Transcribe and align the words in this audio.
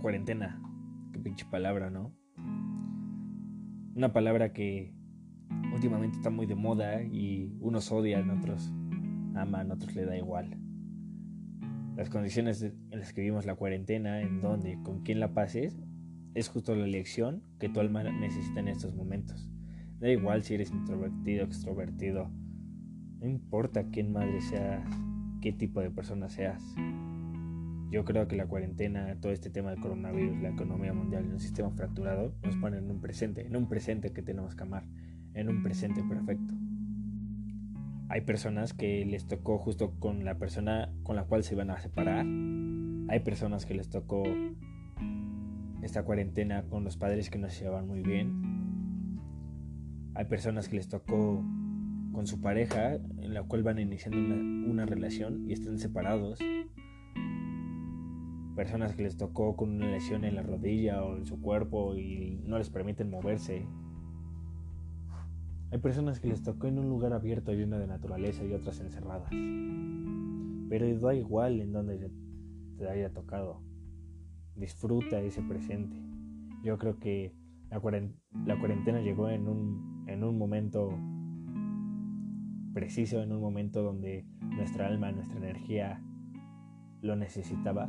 Cuarentena. 0.00 0.60
Qué 1.12 1.18
pinche 1.18 1.44
palabra, 1.50 1.90
¿no? 1.90 2.14
Una 3.94 4.12
palabra 4.12 4.52
que 4.52 4.94
últimamente 5.74 6.16
está 6.16 6.30
muy 6.30 6.46
de 6.46 6.54
moda 6.54 7.02
y 7.02 7.56
unos 7.60 7.90
odian, 7.90 8.30
otros 8.30 8.72
aman, 9.34 9.70
otros 9.72 9.94
le 9.96 10.04
da 10.04 10.16
igual. 10.16 10.56
Las 11.96 12.10
condiciones 12.10 12.62
en 12.62 12.98
las 12.98 13.12
que 13.12 13.22
vivimos 13.22 13.44
la 13.44 13.56
cuarentena, 13.56 14.20
en 14.20 14.40
donde, 14.40 14.80
con 14.84 15.02
quién 15.02 15.18
la 15.18 15.34
pases, 15.34 15.76
es 16.34 16.48
justo 16.48 16.76
la 16.76 16.84
elección 16.84 17.42
que 17.58 17.68
tu 17.68 17.80
alma 17.80 18.04
necesita 18.04 18.60
en 18.60 18.68
estos 18.68 18.94
momentos. 18.94 19.50
Da 19.98 20.08
igual 20.08 20.44
si 20.44 20.54
eres 20.54 20.70
introvertido, 20.70 21.44
extrovertido, 21.44 22.30
no 23.20 23.26
importa 23.26 23.88
quién 23.90 24.12
madre 24.12 24.40
seas, 24.40 24.88
qué 25.40 25.52
tipo 25.52 25.80
de 25.80 25.90
persona 25.90 26.28
seas. 26.28 26.62
Yo 27.90 28.04
creo 28.04 28.28
que 28.28 28.36
la 28.36 28.46
cuarentena, 28.46 29.16
todo 29.20 29.32
este 29.32 29.48
tema 29.48 29.70
del 29.70 29.80
coronavirus, 29.80 30.42
la 30.42 30.50
economía 30.50 30.92
mundial 30.92 31.24
y 31.26 31.32
un 31.32 31.40
sistema 31.40 31.70
fracturado 31.70 32.34
nos 32.42 32.56
ponen 32.56 32.84
en 32.84 32.90
un 32.90 33.00
presente, 33.00 33.46
en 33.46 33.56
un 33.56 33.66
presente 33.66 34.12
que 34.12 34.20
tenemos 34.20 34.54
que 34.54 34.62
amar, 34.62 34.84
en 35.32 35.48
un 35.48 35.62
presente 35.62 36.02
perfecto. 36.02 36.52
Hay 38.10 38.22
personas 38.22 38.74
que 38.74 39.06
les 39.06 39.26
tocó 39.26 39.58
justo 39.58 39.98
con 39.98 40.24
la 40.24 40.38
persona 40.38 40.92
con 41.02 41.16
la 41.16 41.24
cual 41.24 41.44
se 41.44 41.54
iban 41.54 41.70
a 41.70 41.80
separar. 41.80 42.26
Hay 43.08 43.20
personas 43.20 43.64
que 43.64 43.74
les 43.74 43.88
tocó 43.88 44.22
esta 45.82 46.02
cuarentena 46.02 46.64
con 46.64 46.84
los 46.84 46.98
padres 46.98 47.30
que 47.30 47.38
no 47.38 47.48
se 47.48 47.64
llevaban 47.64 47.86
muy 47.86 48.02
bien. 48.02 49.18
Hay 50.14 50.26
personas 50.26 50.68
que 50.68 50.76
les 50.76 50.88
tocó 50.88 51.42
con 52.12 52.26
su 52.26 52.40
pareja 52.40 52.94
en 52.94 53.32
la 53.32 53.44
cual 53.44 53.62
van 53.62 53.78
iniciando 53.78 54.18
una, 54.18 54.34
una 54.70 54.86
relación 54.86 55.48
y 55.48 55.52
están 55.52 55.78
separados 55.78 56.38
personas 58.58 58.96
que 58.96 59.04
les 59.04 59.16
tocó 59.16 59.54
con 59.54 59.70
una 59.70 59.86
lesión 59.86 60.24
en 60.24 60.34
la 60.34 60.42
rodilla 60.42 61.04
o 61.04 61.16
en 61.16 61.24
su 61.26 61.40
cuerpo 61.40 61.94
y 61.94 62.40
no 62.44 62.58
les 62.58 62.68
permiten 62.70 63.08
moverse. 63.08 63.64
Hay 65.70 65.78
personas 65.78 66.18
que 66.18 66.26
les 66.26 66.42
tocó 66.42 66.66
en 66.66 66.80
un 66.80 66.88
lugar 66.88 67.12
abierto 67.12 67.52
lleno 67.52 67.78
de 67.78 67.86
naturaleza 67.86 68.44
y 68.44 68.52
otras 68.52 68.80
encerradas. 68.80 69.30
Pero 69.30 70.98
da 70.98 71.14
igual 71.14 71.60
en 71.60 71.72
donde 71.72 72.10
te 72.78 72.88
haya 72.88 73.12
tocado. 73.12 73.62
Disfruta 74.56 75.20
ese 75.20 75.40
presente. 75.42 75.96
Yo 76.64 76.78
creo 76.78 76.98
que 76.98 77.36
la 77.70 77.78
cuarentena 77.78 79.00
llegó 79.00 79.28
en 79.30 79.46
un, 79.46 80.04
en 80.08 80.24
un 80.24 80.36
momento 80.36 80.98
preciso, 82.74 83.22
en 83.22 83.30
un 83.30 83.40
momento 83.40 83.84
donde 83.84 84.26
nuestra 84.40 84.88
alma, 84.88 85.12
nuestra 85.12 85.38
energía 85.38 86.02
lo 87.02 87.14
necesitaba 87.14 87.88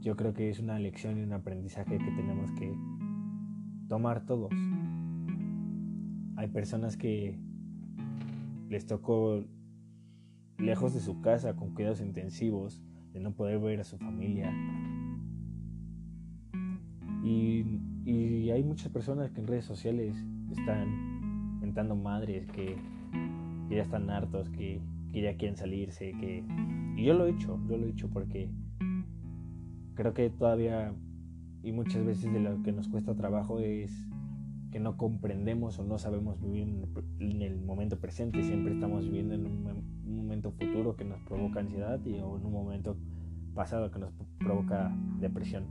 yo 0.00 0.16
creo 0.16 0.32
que 0.32 0.48
es 0.48 0.60
una 0.60 0.78
lección 0.78 1.18
y 1.18 1.22
un 1.22 1.32
aprendizaje 1.32 1.98
que 1.98 2.10
tenemos 2.12 2.52
que 2.52 2.72
tomar 3.88 4.24
todos. 4.26 4.52
Hay 6.36 6.48
personas 6.48 6.96
que 6.96 7.38
les 8.68 8.86
tocó 8.86 9.44
lejos 10.58 10.94
de 10.94 11.00
su 11.00 11.20
casa 11.20 11.56
con 11.56 11.74
cuidados 11.74 12.00
intensivos, 12.00 12.82
de 13.12 13.20
no 13.20 13.32
poder 13.32 13.58
ver 13.58 13.80
a 13.80 13.84
su 13.84 13.98
familia. 13.98 14.52
Y, 17.24 17.64
hay 18.50 18.64
muchas 18.64 18.90
personas 18.90 19.30
que 19.30 19.40
en 19.40 19.46
redes 19.46 19.66
sociales 19.66 20.16
están 20.50 21.60
mentando 21.60 21.94
madres 21.94 22.46
que, 22.46 22.76
ya 23.68 23.82
están 23.82 24.08
hartos, 24.08 24.48
que, 24.48 24.80
que 25.12 25.20
ya 25.20 25.36
quieren 25.36 25.56
salirse, 25.56 26.12
que... 26.18 26.42
Y 26.96 27.04
yo 27.04 27.12
lo 27.12 27.26
he 27.26 27.30
hecho, 27.30 27.60
yo 27.68 27.76
lo 27.76 27.86
he 27.86 27.90
hecho 27.90 28.08
porque 28.08 28.50
creo 29.98 30.14
que 30.14 30.30
todavía 30.30 30.94
y 31.64 31.72
muchas 31.72 32.04
veces 32.04 32.32
de 32.32 32.38
lo 32.38 32.62
que 32.62 32.70
nos 32.70 32.86
cuesta 32.86 33.16
trabajo 33.16 33.58
es 33.58 33.90
que 34.70 34.78
no 34.78 34.96
comprendemos 34.96 35.76
o 35.80 35.84
no 35.84 35.98
sabemos 35.98 36.40
vivir 36.40 36.68
en 37.18 37.42
el 37.42 37.60
momento 37.60 37.98
presente, 37.98 38.44
siempre 38.44 38.74
estamos 38.74 39.02
viviendo 39.02 39.34
en 39.34 39.46
un, 39.46 39.98
momento 40.06 40.52
futuro 40.52 40.94
que 40.94 41.04
nos 41.04 41.20
provoca 41.22 41.58
ansiedad 41.58 41.98
y 42.04 42.12
o 42.20 42.36
en 42.36 42.46
un 42.46 42.52
momento 42.52 42.96
pasado 43.56 43.90
que 43.90 43.98
nos 43.98 44.12
provoca 44.38 44.96
depresión. 45.18 45.64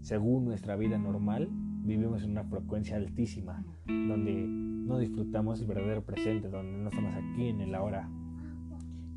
Según 0.00 0.44
nuestra 0.44 0.74
vida 0.74 0.98
normal, 0.98 1.48
vivimos 1.84 2.24
en 2.24 2.32
una 2.32 2.42
frecuencia 2.42 2.96
altísima, 2.96 3.64
donde 3.86 4.34
no 4.34 4.98
disfrutamos 4.98 5.60
el 5.60 5.68
verdadero 5.68 6.02
presente, 6.02 6.48
donde 6.48 6.76
no 6.76 6.88
estamos 6.88 7.14
aquí 7.14 7.50
en 7.50 7.60
el 7.60 7.72
ahora. 7.76 8.10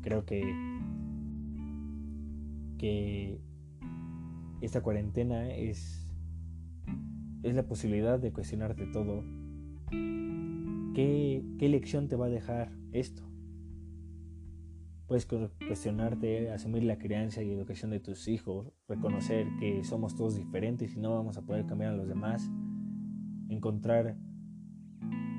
Creo 0.00 0.24
que, 0.24 0.42
que 2.78 3.40
esta 4.62 4.80
cuarentena 4.80 5.50
es, 5.50 6.06
es 7.42 7.54
la 7.54 7.66
posibilidad 7.66 8.18
de 8.18 8.32
cuestionarte 8.32 8.86
todo. 8.86 9.24
¿Qué, 10.94 11.44
¿Qué 11.58 11.68
lección 11.68 12.08
te 12.08 12.16
va 12.16 12.26
a 12.26 12.30
dejar 12.30 12.70
esto? 12.92 13.22
Puedes 15.06 15.26
cuestionarte, 15.26 16.50
asumir 16.52 16.84
la 16.84 16.98
crianza 16.98 17.42
y 17.42 17.50
educación 17.50 17.90
de 17.90 18.00
tus 18.00 18.28
hijos, 18.28 18.72
reconocer 18.88 19.46
que 19.58 19.84
somos 19.84 20.14
todos 20.14 20.36
diferentes 20.36 20.96
y 20.96 21.00
no 21.00 21.14
vamos 21.14 21.36
a 21.36 21.42
poder 21.42 21.66
cambiar 21.66 21.92
a 21.92 21.96
los 21.96 22.08
demás, 22.08 22.50
encontrar 23.48 24.16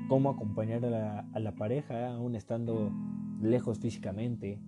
cómo 0.08 0.30
acompañar 0.30 0.84
a 0.84 0.90
la, 0.90 1.20
a 1.32 1.40
la 1.40 1.54
pareja 1.56 2.14
aún 2.14 2.36
estando 2.36 2.92
lejos 3.40 3.80
físicamente, 3.80 4.60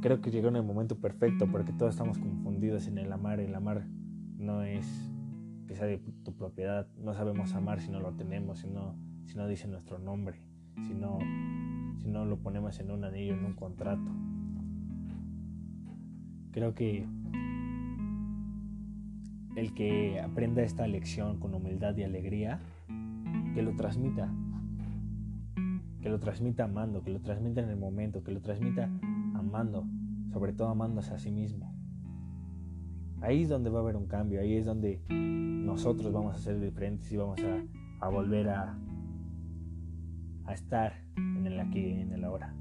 creo 0.00 0.20
que 0.20 0.30
llegó 0.30 0.48
en 0.48 0.56
el 0.56 0.62
momento 0.62 0.98
perfecto 0.98 1.46
porque 1.50 1.72
todos 1.72 1.94
estamos 1.94 2.18
confundidos 2.18 2.86
en 2.86 2.98
el 2.98 3.12
amar. 3.12 3.40
El 3.40 3.54
amar 3.54 3.86
no 4.36 4.62
es 4.62 4.86
que 5.66 5.74
sea 5.74 5.86
de 5.86 5.98
tu 5.98 6.34
propiedad. 6.34 6.86
No 6.96 7.14
sabemos 7.14 7.54
amar 7.54 7.80
si 7.80 7.90
no 7.90 8.00
lo 8.00 8.12
tenemos, 8.12 8.60
si 8.60 8.68
no, 8.68 8.94
si 9.26 9.36
no 9.36 9.46
dice 9.46 9.68
nuestro 9.68 9.98
nombre, 9.98 10.40
si 10.86 10.94
no, 10.94 11.18
si 11.98 12.08
no 12.08 12.24
lo 12.24 12.38
ponemos 12.38 12.78
en 12.80 12.90
un 12.90 13.04
anillo, 13.04 13.34
en 13.34 13.44
un 13.44 13.54
contrato. 13.54 14.10
Creo 16.52 16.74
que 16.74 17.06
el 19.56 19.74
que 19.74 20.20
aprenda 20.20 20.62
esta 20.62 20.86
lección 20.86 21.40
con 21.40 21.54
humildad 21.54 21.96
y 21.96 22.04
alegría, 22.04 22.60
que 23.54 23.62
lo 23.62 23.74
transmita, 23.74 24.32
que 26.00 26.08
lo 26.08 26.20
transmita 26.20 26.64
amando, 26.64 27.02
que 27.02 27.10
lo 27.10 27.20
transmita 27.20 27.60
en 27.60 27.68
el 27.68 27.76
momento, 27.76 28.22
que 28.22 28.30
lo 28.30 28.40
transmita 28.40 28.88
amando, 29.48 29.86
sobre 30.32 30.52
todo 30.52 30.68
amándose 30.68 31.12
a 31.14 31.18
sí 31.18 31.30
mismo. 31.30 31.74
Ahí 33.20 33.42
es 33.42 33.48
donde 33.48 33.70
va 33.70 33.80
a 33.80 33.82
haber 33.82 33.96
un 33.96 34.06
cambio, 34.06 34.40
ahí 34.40 34.54
es 34.54 34.64
donde 34.64 35.02
nosotros 35.08 36.12
vamos 36.12 36.36
a 36.36 36.38
ser 36.38 36.60
diferentes 36.60 37.10
y 37.10 37.16
vamos 37.16 37.40
a, 38.00 38.08
volver 38.08 38.48
a, 38.50 38.78
a 40.44 40.52
estar 40.52 40.92
en 41.16 41.46
el 41.46 41.58
aquí 41.58 41.80
y 41.80 42.00
en 42.00 42.12
el 42.12 42.24
ahora. 42.24 42.54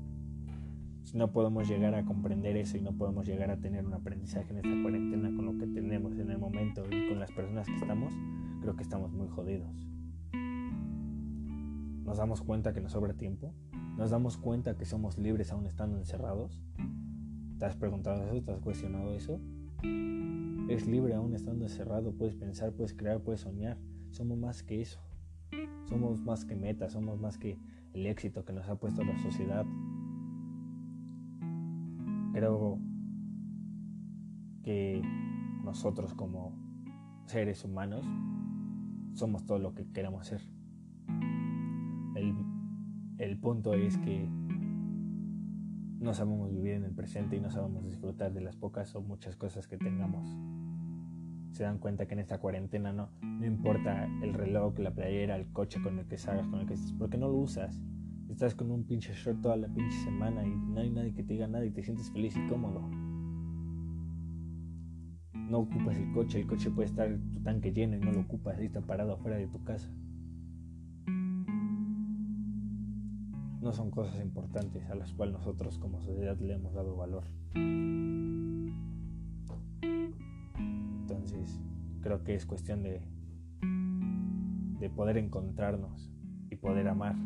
Si 1.03 1.17
no 1.17 1.31
podemos 1.31 1.69
llegar 1.69 1.93
a 1.95 2.03
comprender 2.03 2.57
eso 2.57 2.77
y 2.77 2.81
no 2.81 2.91
podemos 2.93 3.25
llegar 3.25 3.51
a 3.51 3.57
tener 3.57 3.85
un 3.85 3.93
aprendizaje 3.93 4.49
en 4.49 4.57
esta 4.57 4.81
cuarentena 4.81 5.33
con 5.35 5.45
lo 5.45 5.57
que 5.57 5.67
tenemos 5.67 6.17
en 6.17 6.31
el 6.31 6.37
momento 6.37 6.83
y 6.85 7.09
con 7.09 7.19
las 7.19 7.31
personas 7.31 7.67
que 7.67 7.75
estamos, 7.75 8.13
creo 8.61 8.75
que 8.75 8.83
estamos 8.83 9.13
muy 9.13 9.27
jodidos. 9.29 9.87
Nos 12.03 12.17
damos 12.17 12.41
cuenta 12.41 12.73
que 12.73 12.81
nos 12.81 12.93
sobra 12.93 13.13
tiempo, 13.13 13.53
nos 13.97 14.11
damos 14.11 14.37
cuenta 14.37 14.77
que 14.77 14.85
somos 14.85 15.17
libres 15.17 15.51
aún 15.51 15.65
estando 15.65 15.97
encerrados 15.97 16.61
¿Te 17.59 17.65
has 17.65 17.75
preguntado 17.75 18.23
eso? 18.23 18.43
¿Te 18.43 18.51
has 18.51 18.59
cuestionado 18.59 19.15
eso? 19.15 19.39
Es 20.69 20.85
libre 20.85 21.15
aún 21.15 21.33
estando 21.33 21.65
encerrado, 21.65 22.11
puedes 22.11 22.35
pensar, 22.35 22.71
puedes 22.71 22.93
crear, 22.93 23.19
puedes 23.19 23.41
soñar. 23.41 23.79
Somos 24.11 24.37
más 24.37 24.61
que 24.61 24.81
eso. 24.81 24.99
Somos 25.85 26.21
más 26.21 26.45
que 26.45 26.55
metas, 26.55 26.91
somos 26.91 27.19
más 27.19 27.39
que 27.39 27.57
el 27.93 28.05
éxito 28.05 28.45
que 28.45 28.53
nos 28.53 28.69
ha 28.69 28.75
puesto 28.75 29.03
la 29.03 29.17
sociedad. 29.17 29.65
Creo 32.33 32.79
que 34.61 35.01
nosotros 35.63 36.13
como 36.13 36.53
seres 37.25 37.63
humanos 37.63 38.05
somos 39.15 39.47
todo 39.47 39.57
lo 39.57 39.73
que 39.73 39.87
queremos 39.91 40.27
ser. 40.27 40.41
El, 43.17 43.39
punto 43.39 43.73
es 43.73 43.97
que 43.97 44.29
no 45.99 46.13
sabemos 46.13 46.51
vivir 46.51 46.73
en 46.73 46.83
el 46.83 46.93
presente 46.93 47.35
y 47.35 47.39
no 47.39 47.49
sabemos 47.49 47.83
disfrutar 47.83 48.31
de 48.31 48.41
las 48.41 48.55
pocas 48.55 48.93
o 48.95 49.01
muchas 49.01 49.35
cosas 49.35 49.67
que 49.67 49.77
tengamos. 49.77 50.27
Se 51.51 51.63
dan 51.63 51.79
cuenta 51.79 52.05
que 52.05 52.13
en 52.13 52.19
esta 52.19 52.37
cuarentena 52.37 52.93
no, 52.93 53.09
no 53.21 53.45
importa 53.45 54.07
el 54.21 54.33
reloj, 54.33 54.77
la 54.77 54.93
playera, 54.93 55.35
el 55.35 55.51
coche 55.51 55.81
con 55.81 55.97
el 55.97 56.07
que 56.07 56.17
salgas, 56.17 56.47
con 56.47 56.59
el 56.59 56.67
que 56.67 56.75
estés, 56.75 56.93
porque 56.93 57.17
no 57.17 57.27
lo 57.27 57.37
usas. 57.37 57.81
Estás 58.29 58.53
con 58.53 58.69
un 58.69 58.85
pinche 58.85 59.13
short 59.13 59.41
toda 59.41 59.57
la 59.57 59.67
pinche 59.67 59.97
semana 60.03 60.45
y 60.45 60.55
no 60.55 60.79
hay 60.79 60.91
nadie 60.91 61.13
que 61.13 61.23
te 61.23 61.33
diga 61.33 61.47
nada 61.47 61.65
y 61.65 61.71
te 61.71 61.81
sientes 61.81 62.11
feliz 62.11 62.37
y 62.37 62.47
cómodo. 62.47 62.87
No 65.33 65.59
ocupas 65.59 65.97
el 65.97 66.11
coche, 66.11 66.41
el 66.41 66.47
coche 66.47 66.69
puede 66.69 66.87
estar 66.87 67.09
tu 67.33 67.41
tanque 67.41 67.71
lleno 67.71 67.95
y 67.95 67.99
no 67.99 68.11
lo 68.11 68.19
ocupas, 68.19 68.59
ahí 68.59 68.65
está 68.65 68.81
parado 68.81 69.13
afuera 69.13 69.37
de 69.37 69.47
tu 69.47 69.63
casa. 69.63 69.89
No 73.67 73.73
son 73.73 73.91
cosas 73.91 74.21
importantes 74.21 74.89
a 74.89 74.95
las 74.95 75.11
cuales 75.11 75.33
nosotros 75.33 75.77
como 75.77 75.99
sociedad 75.99 76.37
le 76.39 76.53
hemos 76.53 76.73
dado 76.73 76.95
valor. 76.95 77.25
Creo 82.01 82.23
que 82.23 82.35
es 82.35 82.45
cuestión 82.45 82.81
de, 82.83 83.01
de 84.79 84.89
poder 84.89 85.17
encontrarnos 85.17 86.09
y 86.49 86.55
poder 86.55 86.87
amar. 86.87 87.17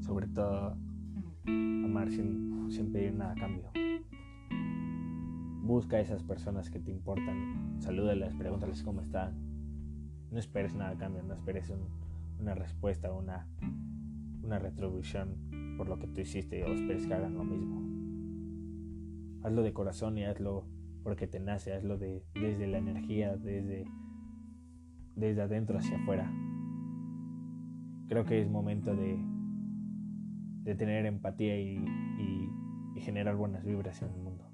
Sobre 0.00 0.28
todo 0.28 0.78
amar 1.46 2.10
sin, 2.10 2.70
sin 2.70 2.90
pedir 2.90 3.12
nada 3.12 3.32
a 3.32 3.34
cambio. 3.34 3.70
Busca 5.62 5.98
a 5.98 6.00
esas 6.00 6.22
personas 6.22 6.70
que 6.70 6.80
te 6.80 6.90
importan, 6.90 7.76
salúdales, 7.80 8.34
pregúntales 8.34 8.82
cómo 8.82 9.02
están. 9.02 9.34
No 10.30 10.38
esperes 10.38 10.74
nada 10.74 10.92
a 10.92 10.96
cambio, 10.96 11.22
no 11.22 11.34
esperes 11.34 11.70
una 12.40 12.54
respuesta, 12.54 13.12
una, 13.12 13.46
una 14.44 14.58
retribución 14.58 15.36
por 15.76 15.88
lo 15.88 15.98
que 15.98 16.06
tú 16.06 16.20
hiciste 16.20 16.64
o 16.64 16.72
esperes 16.72 17.06
que 17.06 17.14
hagan 17.14 17.34
lo 17.34 17.44
mismo. 17.44 17.82
Hazlo 19.42 19.62
de 19.62 19.72
corazón 19.72 20.18
y 20.18 20.24
hazlo 20.24 20.66
porque 21.02 21.26
te 21.26 21.40
nace, 21.40 21.74
hazlo 21.74 21.98
de, 21.98 22.24
desde 22.34 22.66
la 22.66 22.78
energía, 22.78 23.36
desde, 23.36 23.84
desde 25.16 25.42
adentro 25.42 25.78
hacia 25.78 25.98
afuera. 25.98 26.32
Creo 28.08 28.24
que 28.24 28.40
es 28.40 28.48
momento 28.48 28.94
de, 28.94 29.18
de 30.62 30.74
tener 30.74 31.06
empatía 31.06 31.60
y, 31.60 31.84
y 32.96 33.00
generar 33.00 33.36
buenas 33.36 33.64
vibras 33.64 34.00
en 34.02 34.10
el 34.10 34.20
mundo. 34.20 34.53